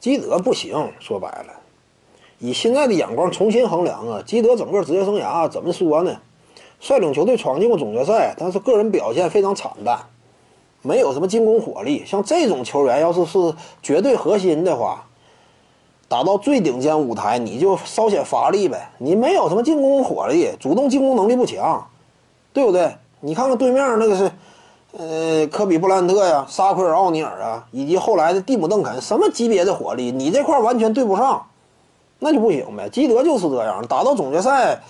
[0.00, 1.52] 基德不行，说白了，
[2.38, 6.16] 以现在的眼光重新衡量啊，基德整个职业生涯怎么说呢？
[6.80, 9.98] 率领球队闯进过总决赛，但是个人表现非常惨淡，
[10.82, 12.04] 没有什么进攻火力。
[12.06, 13.38] 像这种球员，要是是
[13.82, 15.04] 绝对核心的话，
[16.06, 18.88] 打到最顶尖舞台，你就稍显乏力呗。
[18.98, 21.84] 你没有什么进攻火力，主动进攻能力不强，
[22.52, 22.94] 对不对？
[23.20, 24.30] 你看看对面那个是，
[24.98, 31.46] 呃，科比布兰特呀、沙奎尔奥尼尔啊，以及后来的蒂姆邓肯，什么级别的火力，你这块完全对不上，
[32.18, 32.88] 那就不行呗。
[32.88, 34.82] 基德就是这样，打到总决赛。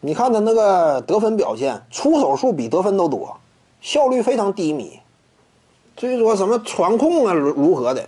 [0.00, 3.36] 你看他那个得分表现，出手数比得分都多，
[3.80, 4.98] 效率非常低迷。
[5.96, 8.04] 至于说什么传控啊如何的，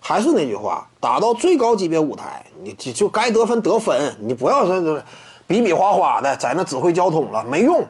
[0.00, 5.00] 还是那句话，打到最高级别舞台，你就就该得分得分，你不要说
[5.46, 7.80] 比比划划的在那指挥交通了，没用，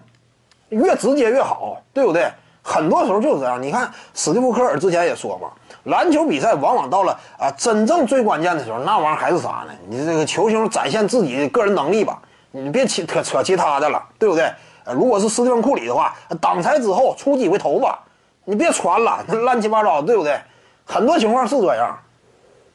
[0.68, 2.30] 越直接越好，对不对？
[2.70, 3.60] 很多时候就是这样。
[3.60, 5.52] 你看史蒂夫科尔之前也说过，
[5.84, 9.72] 篮球比赛往往到了啊真正最关键的时候，那玩意儿还是啥呢？
[9.88, 12.20] 你这个球星展现自己的个人能力吧。
[12.52, 14.52] 你别扯扯扯其他的了，对不对？
[14.92, 18.00] 如果是斯蒂芬库里的话，挡拆之后出几回头吧，
[18.44, 20.40] 你别传了，那乱七八糟，对不对？
[20.84, 21.96] 很多情况是这样。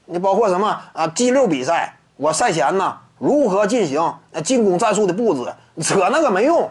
[0.05, 5.53] 你包括什么啊？G 六比赛，我赛前呢如何进行进攻战术的布置？
[5.81, 6.69] 扯那个没用。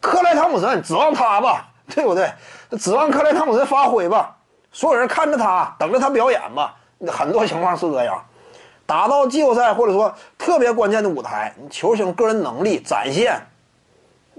[0.00, 2.32] 克莱汤普森指望他吧，对不对？
[2.78, 4.36] 指望克莱汤普森发挥吧，
[4.72, 6.76] 所有人看着他，等着他表演吧。
[7.08, 8.22] 很多情况是这样。
[8.86, 13.40] 打到季后赛或者说特别关键的舞台，球星个人能力展现，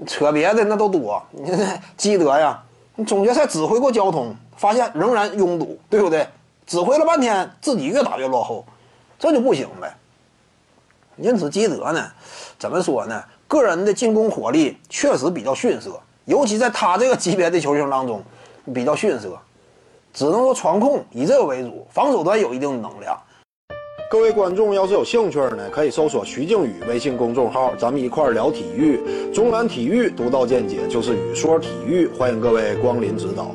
[0.05, 1.21] 扯别的那都多。
[1.31, 1.51] 你
[1.97, 2.61] 基德呀，
[2.95, 6.27] 你总决赛指挥过交通，发现仍然拥堵，对不对？
[6.65, 8.65] 指挥了半天，自己越打越落后，
[9.19, 9.93] 这就不行呗。
[11.17, 12.11] 因此，基德呢，
[12.57, 13.23] 怎么说呢？
[13.47, 18.23] 个人的进攻火力确实比较逊色，尤其在他这个级别的球星当中
[18.73, 19.37] 比较逊色，
[20.13, 23.17] 只能说传控以这个为主，防守端有一定的能量。
[24.09, 29.01] 各位观众要是有兴趣呢，可以搜索徐静宇微信公众号，咱们一块聊体育。
[29.33, 33.51] 中南体育独到见解就是语说体育，欢迎各位光临指导。